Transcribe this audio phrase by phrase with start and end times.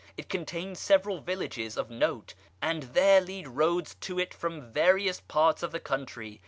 [0.17, 5.61] It contains several villages of note, and there lead roads to it from various parts
[5.61, 6.39] of the country.